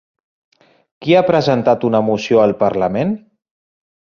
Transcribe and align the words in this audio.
Qui 1.05 1.15
ha 1.17 1.21
presentat 1.27 1.85
una 1.91 2.01
moció 2.09 2.41
al 2.47 2.57
Parlament? 2.65 3.13